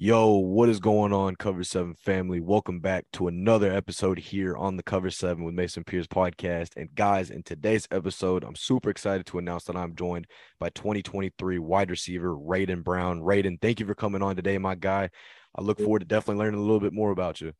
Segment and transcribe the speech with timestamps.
[0.00, 2.38] Yo, what is going on, Cover Seven family?
[2.38, 6.76] Welcome back to another episode here on the Cover Seven with Mason Pierce podcast.
[6.76, 10.28] And guys, in today's episode, I'm super excited to announce that I'm joined
[10.60, 13.22] by 2023 wide receiver Raiden Brown.
[13.22, 15.10] Raiden, thank you for coming on today, my guy.
[15.56, 17.52] I look forward to definitely learning a little bit more about you.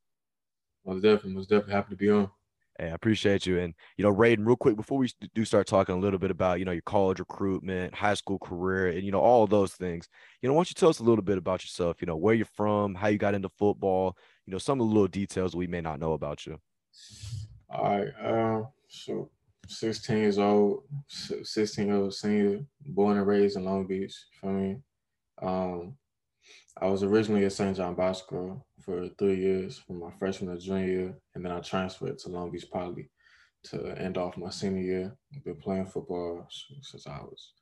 [0.86, 2.30] Most definitely, most definitely happy to be on.
[2.78, 3.58] Hey, I appreciate you.
[3.58, 6.60] And, you know, Raiden, real quick, before we do start talking a little bit about,
[6.60, 10.08] you know, your college recruitment, high school career, and, you know, all those things,
[10.40, 12.34] you know, why don't you tell us a little bit about yourself, you know, where
[12.34, 15.66] you're from, how you got into football, you know, some of the little details we
[15.66, 16.60] may not know about you.
[17.68, 18.12] All right.
[18.22, 19.28] Uh, so
[19.66, 24.14] 16 years old, 16 year old senior, born and raised in Long Beach.
[24.40, 24.76] For me,
[25.42, 25.96] um,
[26.80, 27.76] I was originally at St.
[27.76, 32.18] John Bosco for three years, from my freshman to junior year, and then I transferred
[32.18, 33.10] to Long Beach Poly
[33.64, 35.16] to end off my senior year.
[35.34, 37.52] I've been playing football since I was,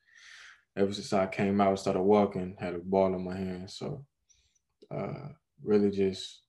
[0.76, 3.70] ever since I came out, started walking, had a ball in my hand.
[3.70, 4.04] So,
[4.90, 5.28] uh,
[5.64, 6.42] really, just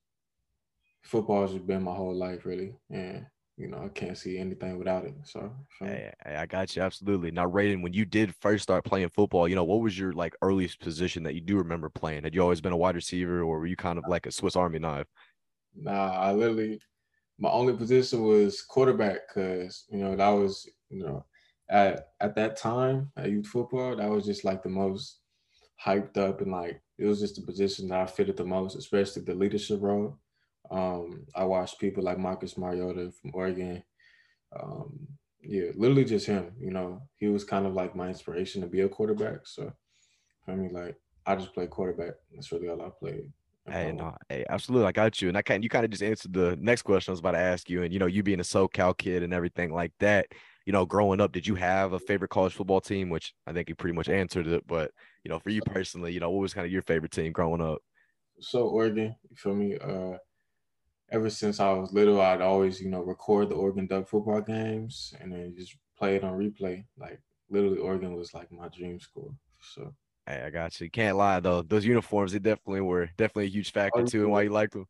[1.04, 3.26] football has been my whole life, really, and
[3.58, 5.16] you know, I can't see anything without it.
[5.24, 7.32] So, hey, I got you absolutely.
[7.32, 10.36] Now, Raiden, when you did first start playing football, you know, what was your like
[10.44, 12.24] earliest position that you do remember playing?
[12.24, 14.32] Had you always been a wide receiver, or were you kind of uh like a
[14.32, 15.08] Swiss Army knife?
[15.76, 16.80] Nah, I literally
[17.40, 21.26] my only position was quarterback because you know that was you know
[21.70, 25.20] at at that time at youth football that was just like the most
[25.84, 29.24] hyped up and like it was just the position that I fitted the most, especially
[29.24, 30.18] the leadership role.
[30.72, 33.84] Um, I watched people like Marcus Mariota from Oregon.
[34.60, 35.08] Um,
[35.42, 36.52] yeah, literally just him.
[36.60, 39.46] You know, he was kind of like my inspiration to be a quarterback.
[39.46, 39.72] So,
[40.48, 40.96] I mean, like
[41.26, 42.14] I just play quarterback.
[42.34, 43.32] That's really all I played.
[43.70, 45.28] Hey, no, hey, absolutely, I got you.
[45.28, 47.40] And I kind, you kind of just answered the next question I was about to
[47.40, 47.84] ask you.
[47.84, 50.28] And you know, you being a SoCal kid and everything like that.
[50.66, 53.10] You know, growing up, did you have a favorite college football team?
[53.10, 54.66] Which I think you pretty much answered it.
[54.68, 54.92] But
[55.24, 57.62] you know, for you personally, you know, what was kind of your favorite team growing
[57.62, 57.80] up?
[58.40, 60.18] So Oregon, for me, uh,
[61.12, 65.14] ever since I was little, I'd always, you know, record the Oregon Duck football games
[65.22, 66.86] and then just play it on replay.
[66.98, 69.36] Like literally, Oregon was like my dream school.
[69.62, 69.94] So.
[70.26, 70.90] Hey, I got you.
[70.90, 74.42] Can't lie though; those uniforms, they definitely were definitely a huge factor too, and why
[74.42, 74.86] you liked them.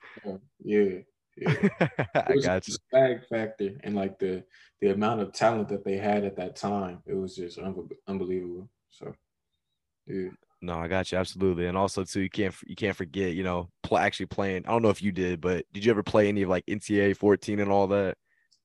[0.63, 0.99] Yeah,
[1.37, 1.69] yeah.
[2.15, 2.75] I got you.
[2.91, 4.43] Bag factor and like the
[4.81, 8.67] the amount of talent that they had at that time, it was just un- unbelievable.
[8.89, 9.13] So,
[10.07, 10.29] yeah.
[10.61, 13.69] No, I got you absolutely, and also too, you can't you can't forget, you know,
[13.83, 14.65] play, actually playing.
[14.65, 17.15] I don't know if you did, but did you ever play any of like NCAA
[17.15, 18.17] 14 and all that?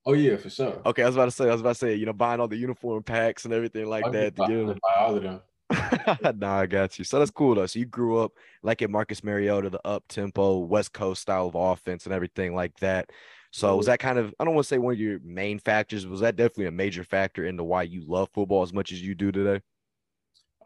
[0.06, 0.80] Oh yeah, for sure.
[0.86, 2.48] Okay, I was about to say, I was about to say, you know, buying all
[2.48, 4.80] the uniform packs and everything like I that to get.
[4.80, 5.41] Buy all of them.
[6.36, 7.04] nah, I got you.
[7.04, 7.66] So that's cool though.
[7.66, 8.32] So you grew up
[8.62, 12.76] like at Marcus Mariota, the up tempo, West Coast style of offense and everything like
[12.78, 13.10] that.
[13.53, 16.06] So was that kind of I don't want to say one of your main factors,
[16.06, 19.14] was that definitely a major factor into why you love football as much as you
[19.14, 19.60] do today?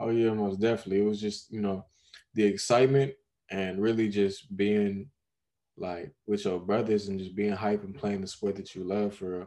[0.01, 1.01] Oh yeah, most definitely.
[1.01, 1.85] It was just you know
[2.35, 3.13] the excitement
[3.51, 5.11] and really just being
[5.77, 9.15] like with your brothers and just being hype and playing the sport that you love
[9.15, 9.47] for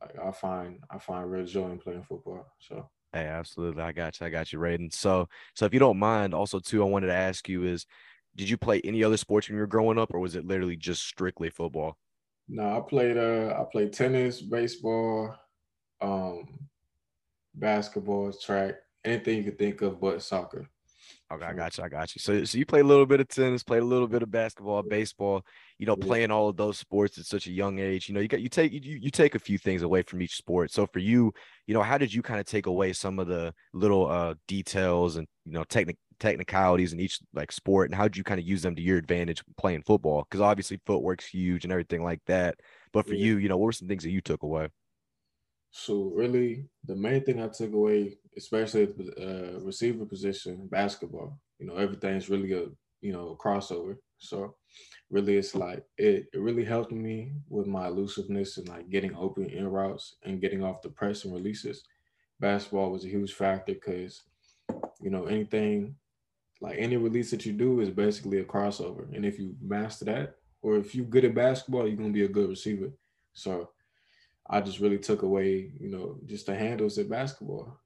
[0.00, 2.46] like I find I find real joy in playing football.
[2.58, 3.82] So Hey, absolutely.
[3.82, 4.26] I got you.
[4.26, 4.92] I got you, Raiden.
[4.92, 7.86] So so if you don't mind, also too, I wanted to ask you is
[8.36, 10.76] did you play any other sports when you were growing up or was it literally
[10.76, 11.96] just strictly football?
[12.48, 15.34] No, I played uh I played tennis, baseball,
[16.00, 16.58] um,
[17.54, 20.68] basketball, track, anything you could think of but soccer.
[21.32, 21.84] Okay, I got you.
[21.84, 22.18] I got you.
[22.18, 24.82] So, so you play a little bit of tennis, played a little bit of basketball,
[24.82, 25.44] baseball.
[25.78, 28.08] You know, playing all of those sports at such a young age.
[28.08, 30.36] You know, you got you take you you take a few things away from each
[30.36, 30.72] sport.
[30.72, 31.32] So for you,
[31.68, 35.16] you know, how did you kind of take away some of the little uh details
[35.16, 38.46] and you know technic technicalities in each like sport, and how did you kind of
[38.46, 40.26] use them to your advantage playing football?
[40.28, 42.56] Because obviously footwork's huge and everything like that.
[42.92, 43.26] But for yeah.
[43.26, 44.68] you, you know, what were some things that you took away?
[45.70, 51.38] So really, the main thing I took away, especially the uh, receiver position, basketball.
[51.58, 52.66] You know, everything's really a
[53.00, 53.96] you know crossover.
[54.18, 54.56] So
[55.10, 59.46] really, it's like it, it really helped me with my elusiveness and like getting open
[59.46, 61.82] in routes and getting off the press and releases.
[62.38, 64.22] Basketball was a huge factor because
[65.00, 65.94] you know anything
[66.60, 70.34] like any release that you do is basically a crossover, and if you master that,
[70.62, 72.90] or if you're good at basketball, you're gonna be a good receiver.
[73.32, 73.70] So
[74.48, 77.79] I just really took away, you know, just the handles at basketball,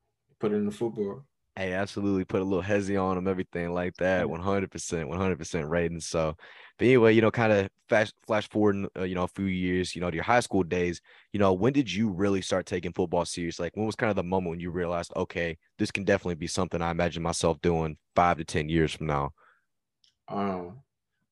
[0.45, 1.25] put it in the football.
[1.57, 2.25] Hey, absolutely.
[2.27, 4.27] Put a little hezzy on them, everything like that.
[4.27, 4.69] 100%, 100%
[5.09, 6.03] Raiden.
[6.03, 6.37] So,
[6.79, 9.95] but anyway, you know, kind of flash, flash forward, uh, you know, a few years,
[9.95, 11.01] you know, to your high school days,
[11.33, 13.59] you know, when did you really start taking football serious?
[13.59, 16.49] Like, when was kind of the moment when you realized, okay, this can definitely be
[16.49, 19.31] something I imagine myself doing five to 10 years from now?
[20.29, 20.81] Um,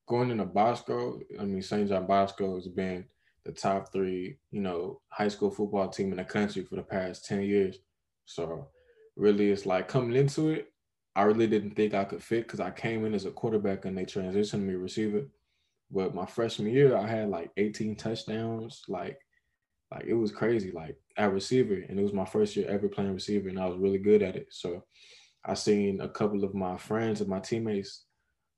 [0.07, 1.87] going into Bosco, I mean, St.
[1.87, 3.05] John Bosco has been
[3.43, 7.25] the top three, you know, high school football team in the country for the past
[7.25, 7.77] 10 years.
[8.25, 8.69] So
[9.15, 10.71] really it's like coming into it,
[11.15, 13.97] I really didn't think I could fit because I came in as a quarterback and
[13.97, 15.27] they transitioned me receiver.
[15.91, 18.83] But my freshman year, I had like 18 touchdowns.
[18.87, 19.19] Like,
[19.91, 20.71] like it was crazy.
[20.71, 23.77] Like at receiver, and it was my first year ever playing receiver, and I was
[23.77, 24.47] really good at it.
[24.49, 24.83] So
[25.45, 28.05] I seen a couple of my friends and my teammates,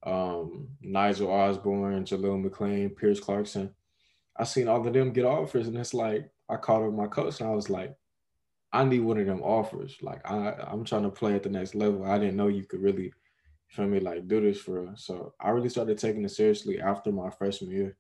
[0.06, 3.72] um, Nigel Osborne, Jaleel McLean, Pierce Clarkson.
[4.38, 7.42] I seen all of them get offers, and it's like I called up my coach,
[7.42, 7.94] and I was like,
[8.76, 9.98] I need one of them offers.
[10.02, 12.06] Like I, I'm trying to play at the next level.
[12.06, 13.14] I didn't know you could really,
[13.70, 14.82] feel me, like do this for.
[14.82, 14.94] Real.
[14.96, 17.98] So I really started taking it seriously after my freshman year.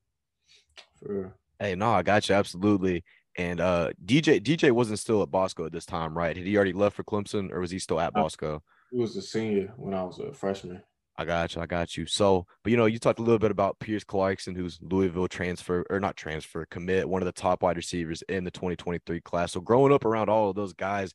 [1.00, 1.33] For real.
[1.60, 3.04] Hey, no, I got you absolutely.
[3.38, 6.36] And uh DJ DJ wasn't still at Bosco at this time, right?
[6.36, 8.62] Had he already left for Clemson, or was he still at Bosco?
[8.92, 10.81] He was a senior when I was a freshman.
[11.18, 11.62] I got you.
[11.62, 12.06] I got you.
[12.06, 15.86] So, but you know, you talked a little bit about Pierce Clarkson, who's Louisville transfer
[15.90, 19.54] or not transfer, commit, one of the top wide receivers in the 2023 class.
[19.54, 21.14] So, growing up around all of those guys,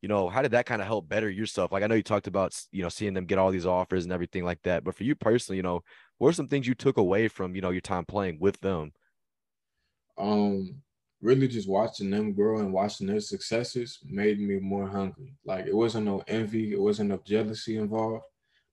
[0.00, 1.70] you know, how did that kind of help better yourself?
[1.70, 4.12] Like, I know you talked about, you know, seeing them get all these offers and
[4.12, 4.84] everything like that.
[4.84, 5.82] But for you personally, you know,
[6.16, 8.92] what are some things you took away from, you know, your time playing with them?
[10.16, 10.76] Um,
[11.20, 15.34] really just watching them grow and watching their successes made me more hungry.
[15.44, 18.24] Like, it wasn't no envy, it wasn't no jealousy involved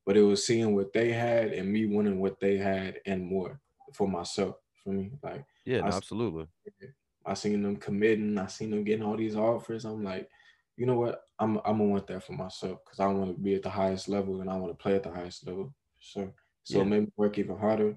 [0.10, 3.62] but it was seeing what they had and me wanting what they had and more
[3.94, 4.56] for myself.
[4.84, 6.48] For me, like yeah, no, I, absolutely.
[7.28, 8.36] I seen them committing.
[8.40, 9.86] I seen them getting all these offers.
[9.86, 10.28] I'm like,
[10.78, 11.22] you know what?
[11.38, 14.10] I'm I'm gonna want that for myself because I want to be at the highest
[14.10, 15.76] level and I want to play at the highest level.
[16.00, 16.34] So
[16.64, 16.86] so yeah.
[16.86, 17.96] it made me work even harder.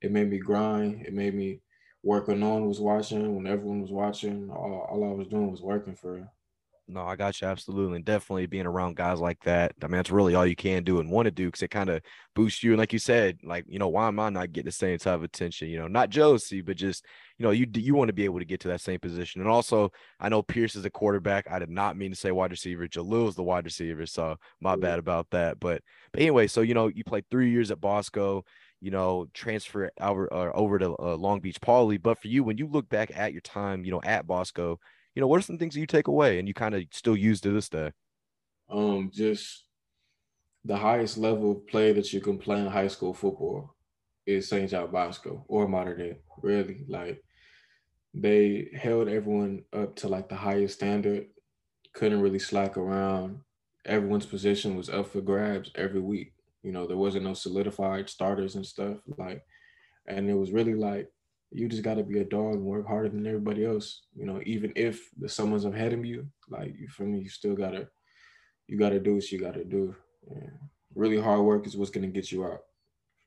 [0.00, 1.06] It made me grind.
[1.06, 1.60] It made me
[2.04, 3.34] work when no one was watching.
[3.34, 6.30] When everyone was watching, all, all I was doing was working for
[6.88, 9.72] no, I got you absolutely, and definitely being around guys like that.
[9.82, 11.90] I mean, that's really all you can do and want to do because it kind
[11.90, 12.02] of
[12.34, 12.70] boosts you.
[12.72, 15.16] And like you said, like you know, why am I not getting the same type
[15.16, 15.68] of attention?
[15.68, 17.04] You know, not jealousy, but just
[17.36, 19.42] you know, you you want to be able to get to that same position.
[19.42, 21.50] And also, I know Pierce is a quarterback.
[21.50, 22.88] I did not mean to say wide receiver.
[22.88, 25.60] Jaleel is the wide receiver, so my bad about that.
[25.60, 25.82] But
[26.12, 28.44] but anyway, so you know, you played three years at Bosco.
[28.80, 31.98] You know, transfer over uh, over to uh, Long Beach Poly.
[31.98, 34.78] But for you, when you look back at your time, you know, at Bosco
[35.18, 37.16] you know, what are some things that you take away and you kind of still
[37.16, 37.90] use to this day?
[38.70, 39.64] Um, just
[40.64, 43.74] the highest level of play that you can play in high school football
[44.26, 44.70] is St.
[44.70, 46.18] John Bosco or Mater Dei.
[46.40, 47.20] Really, like
[48.14, 51.26] they held everyone up to like the highest standard.
[51.94, 53.40] Couldn't really slack around.
[53.86, 56.32] Everyone's position was up for grabs every week.
[56.62, 58.98] You know, there wasn't no solidified starters and stuff.
[59.16, 59.42] Like,
[60.06, 61.08] and it was really like
[61.50, 64.02] you just got to be a dog and work harder than everybody else.
[64.14, 67.54] You know, even if the someone's ahead of you, like you feel me, you still
[67.54, 67.88] gotta,
[68.66, 69.94] you gotta do what you gotta do.
[70.30, 70.52] And
[70.94, 72.60] really hard work is what's gonna get you out.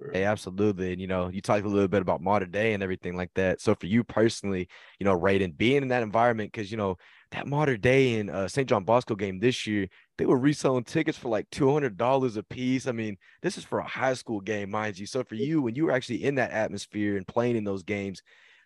[0.10, 0.92] Hey, absolutely.
[0.92, 3.62] And you know, you talked a little bit about Mater Dei and everything like that.
[3.62, 4.68] So for you personally,
[5.00, 6.98] you know, Raiden, being in that environment, because you know,
[7.32, 8.68] that Mater Dei and uh, St.
[8.68, 9.88] John Bosco game this year,
[10.18, 12.88] they were reselling tickets for like $200 a piece.
[12.88, 15.06] I mean, this is for a high school game, mind you.
[15.06, 18.22] So for you, when you were actually in that atmosphere and playing in those games,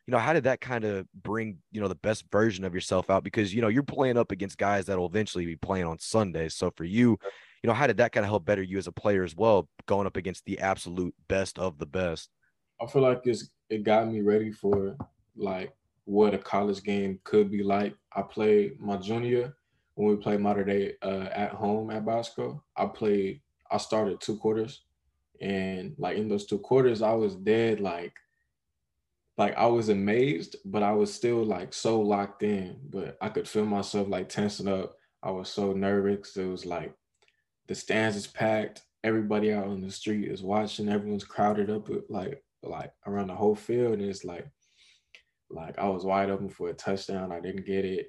[0.08, 3.10] you know, how did that kind of bring, you know, the best version of yourself
[3.10, 3.24] out?
[3.24, 6.56] Because, you know, you're playing up against guys that will eventually be playing on Sundays.
[6.56, 7.18] So for you,
[7.66, 9.68] you know, how did that kind of help better you as a player as well,
[9.88, 12.30] going up against the absolute best of the best?
[12.80, 14.96] I feel like it's it got me ready for
[15.36, 15.74] like
[16.04, 17.96] what a college game could be like.
[18.16, 19.56] I played my junior
[19.96, 22.64] when we played Mater Dei uh, at home at Bosco.
[22.78, 23.42] I played.
[23.72, 24.84] I started two quarters,
[25.42, 27.80] and like in those two quarters, I was dead.
[27.80, 28.14] Like,
[29.40, 32.78] like I was amazed, but I was still like so locked in.
[32.92, 34.98] But I could feel myself like tensing up.
[35.24, 36.38] I was so nervous.
[36.38, 36.94] It was like
[37.68, 38.82] the stands is packed.
[39.04, 40.90] Everybody out on the street is watching.
[40.90, 44.48] Everyone's crowded up like like around the whole field, and it's like
[45.50, 47.32] like I was wide open for a touchdown.
[47.32, 48.08] I didn't get it.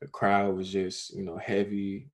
[0.00, 2.08] The crowd was just you know heavy.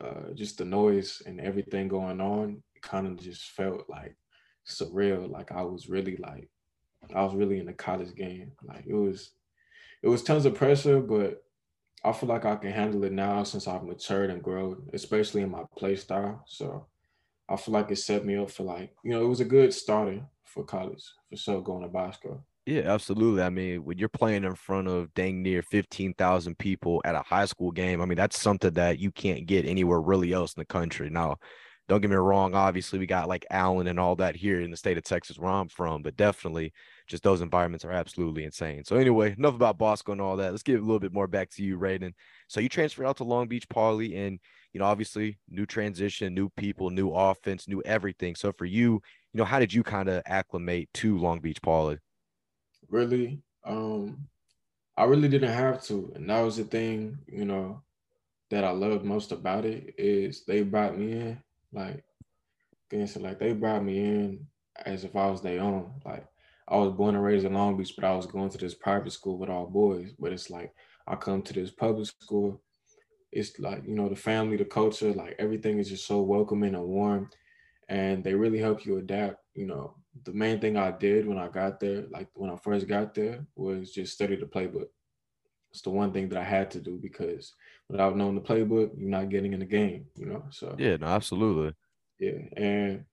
[0.00, 4.16] Uh, just the noise and everything going on kind of just felt like
[4.66, 5.28] surreal.
[5.28, 6.48] Like I was really like
[7.14, 8.52] I was really in the college game.
[8.62, 9.32] Like it was
[10.02, 11.42] it was tons of pressure, but
[12.04, 15.50] I feel like I can handle it now since I've matured and grown, especially in
[15.50, 16.44] my play style.
[16.46, 16.86] So
[17.48, 19.72] I feel like it set me up for like, you know, it was a good
[19.74, 22.44] starting for college for sure going to Bosco.
[22.66, 23.42] Yeah, absolutely.
[23.42, 27.46] I mean, when you're playing in front of dang near 15,000 people at a high
[27.46, 30.66] school game, I mean, that's something that you can't get anywhere really else in the
[30.66, 31.08] country.
[31.08, 31.38] Now,
[31.88, 32.54] don't get me wrong.
[32.54, 35.50] Obviously, we got like Allen and all that here in the state of Texas where
[35.50, 36.74] I'm from, but definitely
[37.08, 38.84] just those environments are absolutely insane.
[38.84, 40.50] So, anyway, enough about Bosco and all that.
[40.50, 42.12] Let's give a little bit more back to you, Raiden.
[42.48, 44.38] So, you transferred out to Long Beach Poly, and,
[44.72, 48.34] you know, obviously, new transition, new people, new offense, new everything.
[48.34, 49.00] So, for you,
[49.32, 51.98] you know, how did you kind of acclimate to Long Beach Poly?
[52.88, 54.28] Really, um,
[54.96, 56.12] I really didn't have to.
[56.14, 57.82] And that was the thing, you know,
[58.50, 62.02] that I loved most about it is they brought me in like
[62.90, 63.20] gangster.
[63.20, 64.46] Like they brought me in
[64.84, 65.92] as if I was their own.
[66.04, 66.26] Like
[66.70, 69.12] I was born and raised in Long Beach, but I was going to this private
[69.12, 70.12] school with all boys.
[70.18, 70.72] But it's like
[71.06, 72.60] I come to this public school.
[73.32, 76.84] It's like, you know, the family, the culture, like everything is just so welcoming and
[76.84, 77.30] warm.
[77.88, 79.42] And they really help you adapt.
[79.54, 79.94] You know,
[80.24, 83.46] the main thing I did when I got there, like when I first got there,
[83.56, 84.88] was just study the playbook.
[85.70, 87.54] It's the one thing that I had to do because
[87.88, 90.44] without knowing the playbook, you're not getting in the game, you know.
[90.50, 91.74] So yeah, no, absolutely.
[92.18, 92.40] Yeah.
[92.56, 93.04] And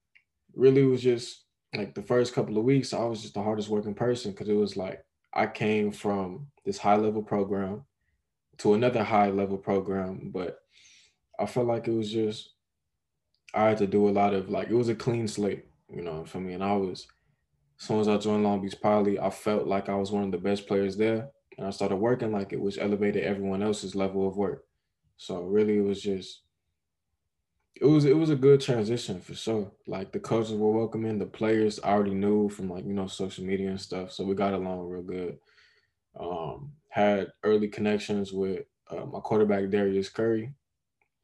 [0.55, 1.44] really was just
[1.77, 4.53] like the first couple of weeks, I was just the hardest working person because it
[4.53, 5.03] was like
[5.33, 7.83] I came from this high level program
[8.59, 10.59] to another high level program, but
[11.39, 12.51] I felt like it was just
[13.53, 16.25] I had to do a lot of like it was a clean slate, you know,
[16.25, 16.53] for me.
[16.53, 17.07] And I was
[17.79, 20.31] as soon as I joined Long Beach Poly, I felt like I was one of
[20.31, 21.29] the best players there.
[21.57, 24.65] And I started working like it, which elevated everyone else's level of work.
[25.17, 26.41] So really it was just
[27.81, 29.71] it was it was a good transition for sure.
[29.87, 33.43] Like the coaches were welcoming, the players I already knew from like you know social
[33.43, 35.37] media and stuff, so we got along real good.
[36.19, 40.53] Um, had early connections with uh, my quarterback Darius Curry.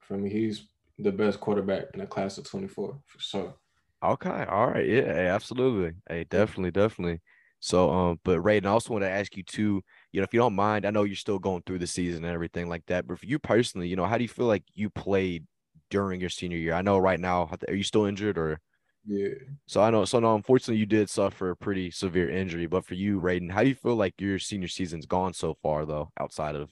[0.02, 0.68] For me, he's
[1.00, 3.56] the best quarterback in the class of twenty four for sure.
[4.04, 7.22] Okay, all right, yeah, hey, absolutely, hey, definitely, definitely.
[7.60, 9.84] So, um, but Raiden, I also want to ask you too.
[10.12, 12.34] You know, if you don't mind, I know you're still going through the season and
[12.34, 14.90] everything like that, but for you personally, you know, how do you feel like you
[14.90, 15.46] played
[15.92, 16.74] during your senior year?
[16.74, 18.60] I know right now, are you still injured or?
[19.06, 19.30] Yeah.
[19.68, 20.06] So I know.
[20.06, 22.66] So no, unfortunately, you did suffer a pretty severe injury.
[22.66, 25.86] But for you, Raiden, how do you feel like your senior season's gone so far,
[25.86, 26.12] though?
[26.20, 26.72] Outside of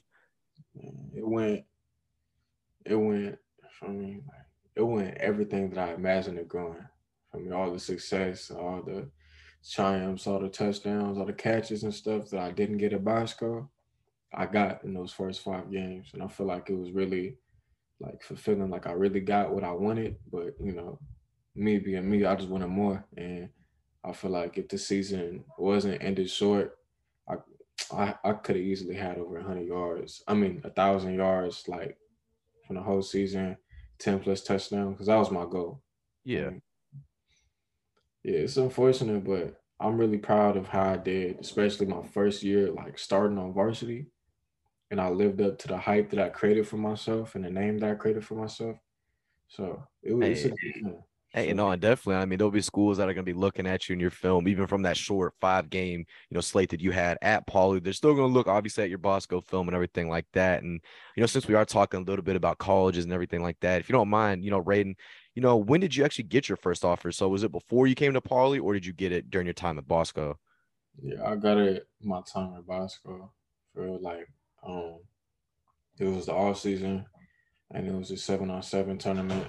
[0.76, 1.64] it went,
[2.86, 3.38] it went.
[3.82, 4.24] I mean,
[4.76, 6.86] it went everything that I imagined it going.
[7.34, 9.10] I mean, all the success, all the
[9.68, 13.70] triumphs, all the touchdowns, all the catches and stuff that I didn't get at Bosco,
[14.34, 17.38] I got in those first five games, and I feel like it was really
[18.00, 18.70] like fulfilling.
[18.70, 21.00] Like I really got what I wanted, but you know,
[21.56, 23.06] me being me, I just wanted more.
[23.18, 23.50] And
[24.04, 26.78] I feel like if the season wasn't ended short,
[27.28, 27.36] I
[27.92, 30.24] I, I could have easily had over hundred yards.
[30.28, 31.98] I mean, a thousand yards, like
[32.66, 33.58] from the whole season,
[33.98, 35.82] ten plus touchdown, because that was my goal.
[36.24, 36.48] Yeah.
[36.48, 36.62] Um,
[38.24, 42.70] yeah, it's unfortunate, but I'm really proud of how I did, especially my first year,
[42.70, 44.08] like starting on varsity
[44.92, 47.78] and I lived up to the hype that I created for myself and the name
[47.80, 48.78] that I created for myself.
[49.48, 50.42] So it was.
[50.42, 50.54] Hey,
[51.32, 53.38] hey you know, and definitely, I mean, there'll be schools that are going to be
[53.38, 56.70] looking at you in your film, even from that short five game, you know, slate
[56.72, 57.80] that you had at Poly.
[57.80, 60.64] They're still going to look obviously at your Bosco film and everything like that.
[60.64, 60.82] And
[61.16, 63.80] you know, since we are talking a little bit about colleges and everything like that,
[63.80, 64.96] if you don't mind, you know, Raiden,
[65.36, 67.12] you know, when did you actually get your first offer?
[67.12, 69.54] So was it before you came to Poly, or did you get it during your
[69.54, 70.40] time at Bosco?
[71.02, 73.32] Yeah, I got it my time at Bosco
[73.74, 74.28] for like
[74.66, 75.00] um,
[76.00, 77.06] it was the off season,
[77.72, 79.48] and it was a seven on seven tournament,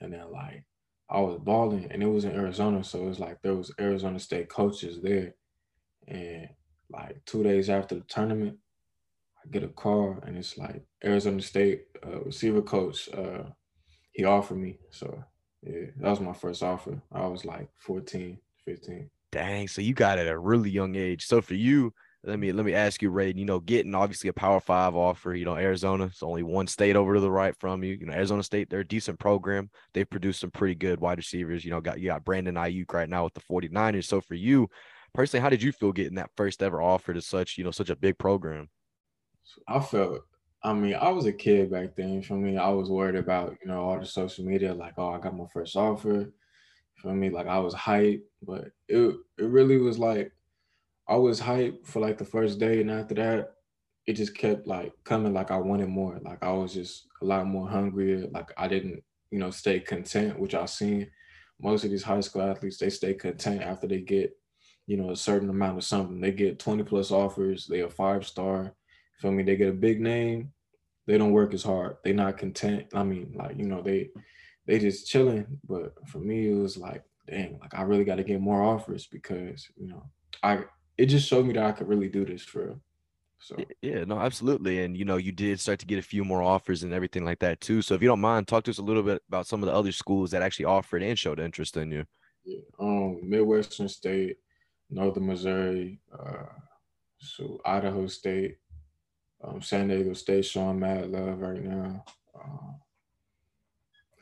[0.00, 0.64] and then like
[1.10, 4.18] I was balling, and it was in Arizona, so it was like there was Arizona
[4.18, 5.34] State coaches there,
[6.08, 6.48] and
[6.90, 8.58] like two days after the tournament,
[9.44, 13.08] I get a call, and it's like Arizona State uh, receiver coach.
[13.12, 13.44] Uh,
[14.12, 15.24] he offered me, so
[15.62, 17.00] yeah, that was my first offer.
[17.12, 19.10] I was like 14, 15.
[19.30, 21.26] Dang, so you got it at a really young age.
[21.26, 21.94] So for you,
[22.24, 23.32] let me let me ask you, Ray.
[23.34, 25.34] You know, getting obviously a Power Five offer.
[25.34, 26.04] You know, Arizona.
[26.04, 27.94] It's only one state over to the right from you.
[27.94, 28.70] You know, Arizona State.
[28.70, 29.70] They're a decent program.
[29.92, 31.64] They've produced some pretty good wide receivers.
[31.64, 34.04] You know, got you got Brandon Aiyuk right now with the 49ers.
[34.04, 34.68] So for you
[35.14, 37.90] personally, how did you feel getting that first ever offer to such you know such
[37.90, 38.68] a big program?
[39.66, 40.20] I felt.
[40.64, 42.22] I mean, I was a kid back then.
[42.22, 45.18] For me, I was worried about you know all the social media, like, oh, I
[45.18, 46.32] got my first offer.
[47.00, 50.30] For me, like I was hyped, but it it really was like
[51.08, 53.54] I was hyped for like the first day, and after that,
[54.06, 55.32] it just kept like coming.
[55.32, 56.18] Like I wanted more.
[56.22, 58.26] Like I was just a lot more hungrier.
[58.32, 61.08] Like I didn't, you know, stay content, which I've seen
[61.60, 62.78] most of these high school athletes.
[62.78, 64.36] They stay content after they get,
[64.86, 66.20] you know, a certain amount of something.
[66.20, 67.66] They get 20 plus offers.
[67.66, 68.74] They a five star.
[69.18, 69.42] Feel me?
[69.44, 70.52] They get a big name.
[71.06, 71.96] They don't work as hard.
[72.04, 72.86] They not content.
[72.94, 74.10] I mean, like you know, they
[74.66, 75.46] they just chilling.
[75.68, 79.06] But for me, it was like, dang, like I really got to get more offers
[79.06, 80.04] because you know
[80.42, 80.64] I
[80.98, 82.80] it just showed me that I could really do this for real.
[83.38, 84.84] So yeah, no, absolutely.
[84.84, 87.40] And you know, you did start to get a few more offers and everything like
[87.40, 87.82] that too.
[87.82, 89.74] So if you don't mind, talk to us a little bit about some of the
[89.74, 92.04] other schools that actually offered and showed interest in you.
[92.44, 92.60] Yeah.
[92.78, 94.36] Um, Midwestern State,
[94.90, 96.44] Northern Missouri, uh,
[97.18, 98.58] so Idaho State,
[99.42, 102.04] um, San Diego State Sean mad love right now.
[102.34, 102.72] Uh,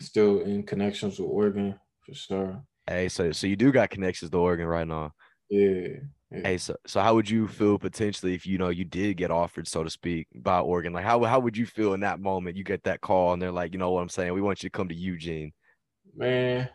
[0.00, 2.62] still in connections with Oregon for sure.
[2.86, 5.12] Hey, so so you do got connections to Oregon right now.
[5.50, 5.88] Yeah,
[6.30, 9.66] Hey, so so how would you feel potentially if you know you did get offered,
[9.66, 10.92] so to speak, by Oregon?
[10.92, 12.56] Like how how would you feel in that moment?
[12.56, 14.68] You get that call and they're like, you know what I'm saying, we want you
[14.68, 15.52] to come to Eugene.
[16.14, 16.68] Man,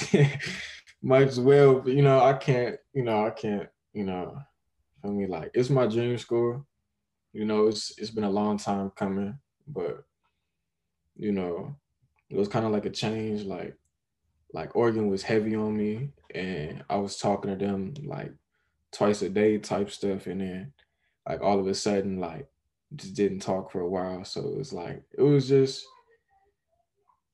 [1.02, 1.80] might as well.
[1.80, 2.76] But, you know, I can't.
[2.92, 3.68] You know, I can't.
[3.92, 4.38] You know,
[5.04, 6.66] I mean, like it's my dream school.
[7.32, 10.04] You know, it's it's been a long time coming, but
[11.16, 11.76] you know,
[12.30, 13.44] it was kind of like a change.
[13.44, 13.76] Like,
[14.52, 18.32] like Oregon was heavy on me, and I was talking to them like
[18.92, 20.72] twice a day type stuff, and then
[21.28, 22.48] like all of a sudden, like
[22.96, 24.24] just didn't talk for a while.
[24.24, 25.84] So it was like it was just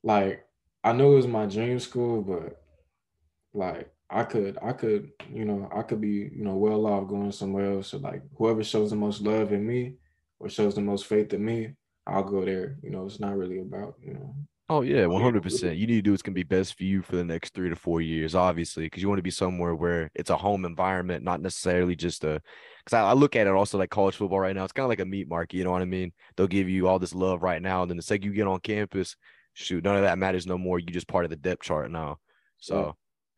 [0.02, 0.46] like
[0.84, 2.62] I know it was my dream school, but
[3.52, 7.32] like I could I could, you know, I could be, you know, well off going
[7.32, 7.88] somewhere else.
[7.88, 9.94] So like whoever shows the most love in me
[10.38, 11.74] or shows the most faith in me,
[12.06, 12.76] I'll go there.
[12.82, 14.34] You know, it's not really about, you know.
[14.70, 15.76] Oh, oh yeah, one hundred percent.
[15.76, 17.76] You need to do what's gonna be best for you for the next three to
[17.76, 21.40] four years, obviously, because you want to be somewhere where it's a home environment, not
[21.40, 22.40] necessarily just a.
[22.84, 24.64] Because I, I, look at it also like college football right now.
[24.64, 25.56] It's kind of like a meat market.
[25.56, 26.12] You know what I mean?
[26.36, 28.60] They'll give you all this love right now, and then the second you get on
[28.60, 29.16] campus,
[29.54, 30.78] shoot, none of that matters no more.
[30.78, 32.18] You just part of the depth chart now.
[32.58, 32.86] So.
[32.86, 32.92] Yeah.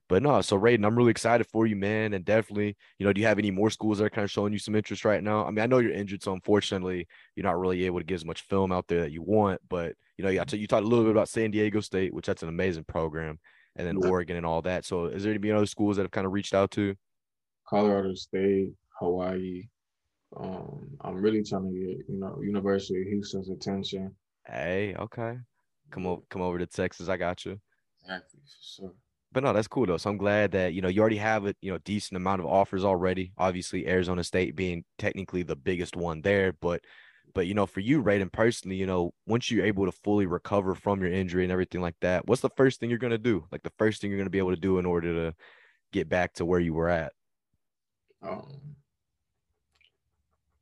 [0.08, 2.14] But no, so Raiden, I'm really excited for you, man.
[2.14, 4.52] And definitely, you know, do you have any more schools that are kind of showing
[4.52, 5.46] you some interest right now?
[5.46, 7.06] I mean, I know you're injured, so unfortunately,
[7.36, 9.60] you're not really able to get as much film out there that you want.
[9.68, 12.42] But you know, you, you talked a little bit about San Diego State, which that's
[12.42, 13.38] an amazing program,
[13.76, 14.84] and then Oregon and all that.
[14.84, 16.94] So, is there any other schools that have kind of reached out to?
[17.66, 19.68] Colorado State, Hawaii.
[20.36, 24.14] Um, I'm really trying to get, you know, University of Houston's attention.
[24.46, 25.38] Hey, okay,
[25.90, 27.08] come over, come over to Texas.
[27.08, 27.58] I got you.
[28.02, 28.92] Exactly, sure
[29.32, 29.96] but no, that's cool though.
[29.96, 32.46] So I'm glad that you know you already have a you know decent amount of
[32.46, 33.32] offers already.
[33.38, 36.82] Obviously, Arizona State being technically the biggest one there, but
[37.34, 40.74] but you know for you, Raiden, personally, you know once you're able to fully recover
[40.74, 43.46] from your injury and everything like that, what's the first thing you're gonna do?
[43.50, 45.36] Like the first thing you're gonna be able to do in order to
[45.92, 47.12] get back to where you were at?
[48.22, 48.76] Um,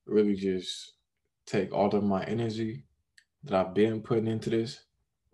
[0.07, 0.95] really just
[1.47, 2.85] take all of my energy
[3.45, 4.85] that I've been putting into this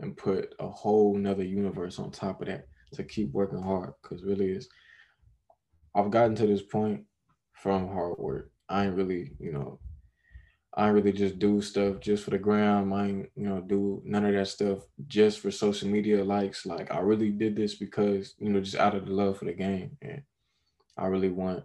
[0.00, 4.24] and put a whole nother universe on top of that to keep working hard because
[4.24, 4.68] really is
[5.94, 7.04] I've gotten to this point
[7.52, 8.50] from hard work.
[8.68, 9.78] I ain't really, you know,
[10.76, 12.92] I really just do stuff just for the gram.
[12.92, 16.66] I ain't, you know, do none of that stuff just for social media likes.
[16.66, 19.52] Like I really did this because, you know, just out of the love for the
[19.52, 19.96] game.
[20.02, 20.22] And
[20.96, 21.62] I really want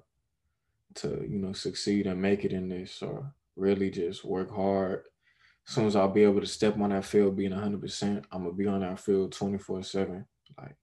[0.95, 5.05] to, you know, succeed and make it in this or really just work hard.
[5.67, 8.51] As soon as I'll be able to step on that field being 100%, I'm going
[8.51, 10.25] to be on that field 24 7.
[10.57, 10.75] Like,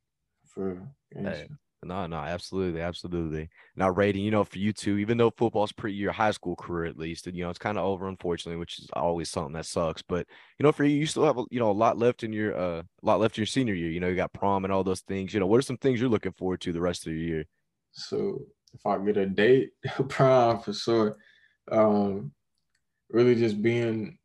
[0.46, 1.46] for hey,
[1.86, 3.48] no, no, absolutely, absolutely.
[3.76, 6.84] Now, Raiden, you know, for you too, even though football's pretty your high school career
[6.84, 9.66] at least, and you know, it's kind of over, unfortunately, which is always something that
[9.66, 10.02] sucks.
[10.02, 10.26] But
[10.58, 12.80] you know, for you, you still have you know a lot left in your uh,
[12.80, 13.90] a lot left in your senior year.
[13.90, 15.32] You know, you got prom and all those things.
[15.32, 17.44] You know, what are some things you're looking forward to the rest of the year?
[17.92, 18.42] So,
[18.74, 19.70] if I get a date,
[20.08, 21.16] prom for sure.
[21.70, 22.32] Um,
[23.10, 24.18] really, just being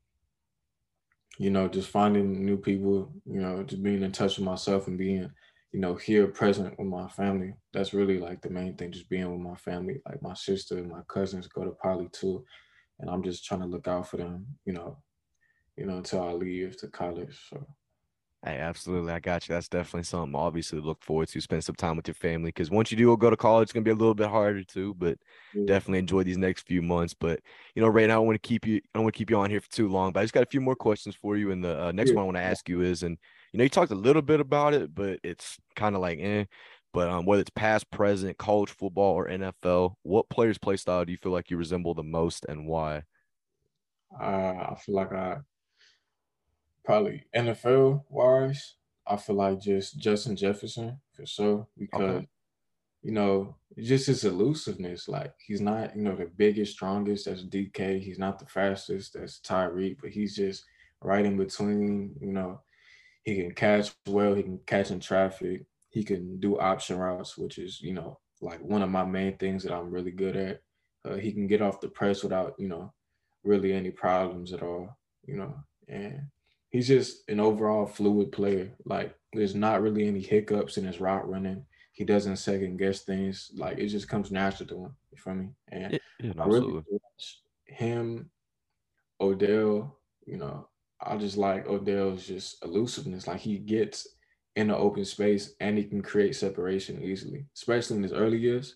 [1.41, 4.95] you know, just finding new people, you know, just being in touch with myself and
[4.95, 5.27] being
[5.71, 7.53] you know, here present with my family.
[7.73, 10.01] That's really like the main thing, just being with my family.
[10.05, 12.43] Like my sister and my cousins go to poly too.
[12.99, 14.97] And I'm just trying to look out for them, you know,
[15.77, 17.37] you know, until I leave to college.
[17.49, 17.65] So
[18.43, 19.13] Hey, absolutely.
[19.13, 19.53] I got you.
[19.53, 21.41] That's definitely something obviously to look forward to.
[21.41, 23.83] Spend some time with your family because once you do go to college, it's gonna
[23.83, 24.95] be a little bit harder too.
[24.95, 25.19] But
[25.67, 27.13] definitely enjoy these next few months.
[27.13, 27.41] But
[27.75, 28.77] you know, Ray, I don't want to keep you.
[28.77, 30.11] I don't want to keep you on here for too long.
[30.11, 31.51] But I just got a few more questions for you.
[31.51, 32.15] And the uh, next yeah.
[32.15, 33.15] one I want to ask you is, and
[33.53, 36.45] you know, you talked a little bit about it, but it's kind of like, eh.
[36.93, 41.11] But um, whether it's past, present, college football, or NFL, what players' play style do
[41.11, 43.03] you feel like you resemble the most, and why?
[44.19, 44.25] Uh,
[44.71, 45.37] I feel like I
[46.83, 48.75] probably NFL wise,
[49.07, 52.27] I feel like just Justin Jefferson for sure because okay.
[53.03, 55.07] you know just his elusiveness.
[55.07, 57.25] Like he's not you know the biggest, strongest.
[57.25, 58.01] That's DK.
[58.01, 59.13] He's not the fastest.
[59.13, 60.65] That's Tyreek, but he's just
[61.01, 62.15] right in between.
[62.21, 62.61] You know,
[63.23, 64.33] he can catch well.
[64.33, 65.65] He can catch in traffic.
[65.89, 69.63] He can do option routes, which is you know like one of my main things
[69.63, 70.61] that I'm really good at.
[71.03, 72.93] Uh, he can get off the press without you know
[73.43, 74.97] really any problems at all.
[75.25, 75.55] You know,
[75.87, 76.21] and
[76.71, 78.71] he's just an overall fluid player.
[78.85, 81.65] Like there's not really any hiccups in his route running.
[81.93, 83.51] He doesn't second guess things.
[83.55, 84.95] Like it just comes natural to him.
[85.11, 85.49] You feel me?
[85.69, 86.81] And yeah, really
[87.65, 88.29] him,
[89.19, 89.99] Odell.
[90.25, 90.67] You know,
[91.01, 93.27] I just like Odell's just elusiveness.
[93.27, 94.07] Like he gets
[94.55, 98.75] in the open space and he can create separation easily, especially in his early years.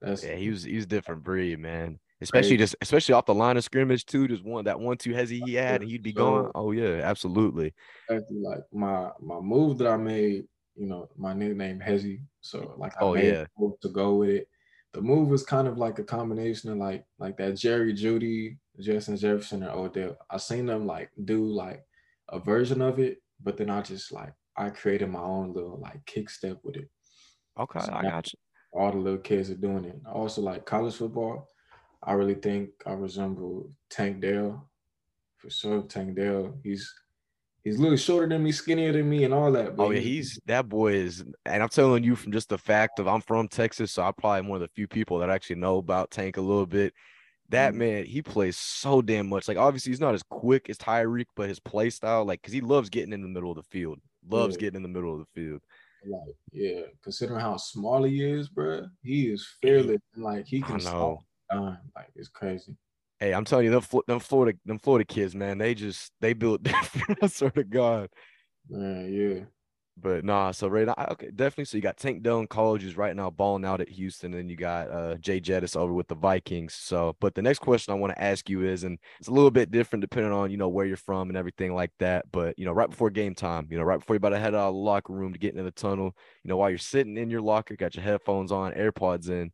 [0.00, 1.98] That's yeah, he was he's different breed, man.
[2.22, 4.28] Especially just especially off the line of scrimmage too.
[4.28, 6.50] Just one that one two hezzy he had and he'd be going.
[6.54, 7.74] Oh yeah, absolutely.
[8.08, 12.20] Like my my move that I made, you know, my nickname Hezzy.
[12.40, 13.44] So like I oh, made yeah.
[13.82, 14.48] to go with it.
[14.92, 19.16] The move was kind of like a combination of like like that Jerry Jeudy, Justin
[19.16, 20.16] Jefferson and Odell.
[20.30, 21.82] I seen them like do like
[22.28, 26.04] a version of it, but then I just like I created my own little like
[26.06, 26.88] kick step with it.
[27.58, 28.38] Okay, so I got you.
[28.72, 30.00] All the little kids are doing it.
[30.06, 31.48] I also like college football.
[32.02, 34.68] I really think I resemble Tank Dell
[35.36, 36.92] For sure, Tank Dell, He's
[37.64, 39.74] he's a little shorter than me, skinnier than me, and all that.
[39.78, 43.06] oh yeah, he's that boy is, and I'm telling you from just the fact of
[43.06, 46.10] I'm from Texas, so I'm probably one of the few people that actually know about
[46.10, 46.92] Tank a little bit.
[47.50, 47.78] That mm-hmm.
[47.78, 49.46] man, he plays so damn much.
[49.46, 52.60] Like obviously he's not as quick as Tyreek, but his play style, like, cause he
[52.60, 54.60] loves getting in the middle of the field, loves yeah.
[54.60, 55.60] getting in the middle of the field.
[56.04, 60.00] Like, yeah, considering how small he is, bro, he is fearless.
[60.16, 61.18] Like he can stop
[61.52, 61.78] time.
[61.94, 62.76] Like it's crazy.
[63.20, 66.62] Hey, I'm telling you, them, them Florida, them Florida kids, man, they just they built
[66.64, 67.18] different.
[67.22, 68.08] I swear to God.
[68.68, 69.44] Man, yeah.
[69.96, 71.66] But nah, so right now, okay, definitely.
[71.66, 74.40] So you got Tank Dell in college who's right now balling out at Houston, and
[74.40, 76.74] then you got uh Jay Jettis over with the Vikings.
[76.74, 79.50] So, but the next question I want to ask you is, and it's a little
[79.50, 82.24] bit different depending on you know where you're from and everything like that.
[82.32, 84.54] But you know, right before game time, you know, right before you're about to head
[84.54, 87.18] out of the locker room to get into the tunnel, you know, while you're sitting
[87.18, 89.52] in your locker, got your headphones on, AirPods in,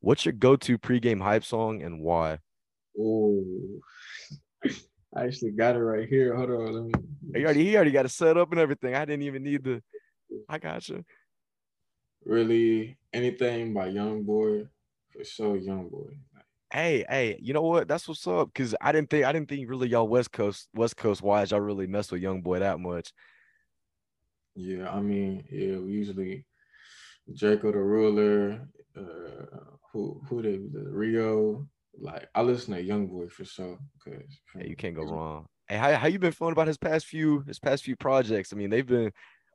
[0.00, 2.38] what's your go-to pregame hype song and why?
[2.98, 3.44] Oh,
[5.14, 6.36] I actually got it right here.
[6.36, 6.92] Hold on, let me.
[7.34, 8.94] He already, he already got it set up and everything.
[8.94, 9.82] I didn't even need the.
[10.48, 11.04] I got you.
[12.24, 14.66] Really, anything by Young Boy,
[15.10, 16.16] for sure, Young Boy.
[16.72, 17.88] Hey, hey, you know what?
[17.88, 18.54] That's what's up.
[18.54, 21.60] Cause I didn't think I didn't think really y'all West Coast West Coast wise y'all
[21.60, 23.12] really mess with Young Boy that much.
[24.54, 26.44] Yeah, I mean, yeah, we usually
[27.32, 31.66] Drakeo the Ruler, uh, who who they the Rio,
[31.98, 33.78] like I listen to Young Boy for sure.
[34.04, 34.14] Cause
[34.56, 35.46] hey, you can't go wrong.
[35.68, 38.52] Hey, how how you been feeling about his past few his past few projects?
[38.52, 39.12] I mean, they've been.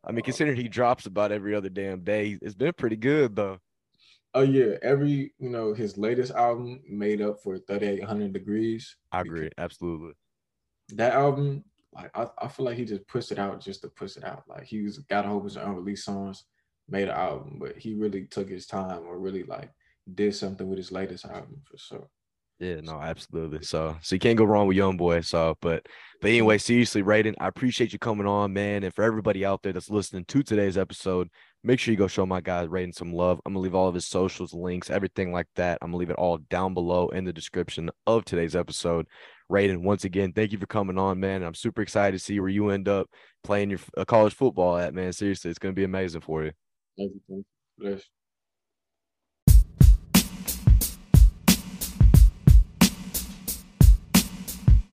[0.08, 3.36] I mean, uh, considering he drops about every other damn day, it's been pretty good
[3.36, 3.60] though.
[4.36, 8.98] Oh yeah, every you know his latest album made up for 3800 degrees.
[9.12, 10.12] I agree, absolutely.
[10.90, 14.18] That album, like I, I feel like he just pushed it out just to push
[14.18, 14.44] it out.
[14.48, 16.44] Like he was got a whole bunch of unreleased songs,
[16.90, 19.72] made an album, but he really took his time or really like
[20.14, 22.08] did something with his latest album for sure.
[22.60, 23.64] Yeah, no, absolutely.
[23.64, 25.22] So, so you can't go wrong with Young Boy.
[25.22, 25.86] So, but,
[26.22, 28.84] but anyway, seriously, Raiden, I appreciate you coming on, man.
[28.84, 31.30] And for everybody out there that's listening to today's episode,
[31.66, 33.42] make sure you go show my guy Raiden some love.
[33.46, 35.80] I'm gonna leave all of his socials, links, everything like that.
[35.82, 39.08] I'm gonna leave it all down below in the description of today's episode.
[39.52, 41.44] Raiden, once again, thank you for coming on, man.
[41.44, 43.10] I'm super excited to see where you end up
[43.44, 45.12] playing your uh, college football at, man.
[45.12, 46.52] Seriously, it's gonna be amazing for you.
[46.98, 47.46] Thank you.
[47.82, 48.02] Thank you.